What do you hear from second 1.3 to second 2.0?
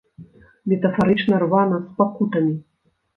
рвана, з